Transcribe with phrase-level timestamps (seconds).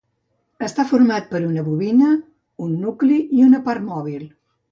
[0.67, 2.09] Està format per una bobina,
[2.67, 4.27] un nucli i una part mòbil.